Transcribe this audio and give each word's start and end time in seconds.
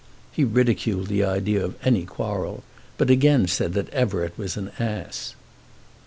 He 0.31 0.43
ridiculed 0.43 1.09
the 1.09 1.23
idea 1.23 1.63
of 1.63 1.75
any 1.83 2.05
quarrel, 2.05 2.63
but 2.97 3.11
again 3.11 3.45
said 3.45 3.73
that 3.73 3.87
Everett 3.93 4.35
was 4.35 4.57
an 4.57 4.71
ass. 4.79 5.35